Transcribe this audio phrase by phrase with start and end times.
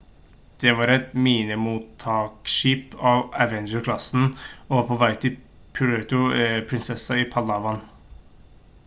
[0.61, 5.37] det var et minemottiltaksskip av avenger-klassen og var på vei til
[5.81, 6.23] puerto
[6.73, 7.81] princesa i palawan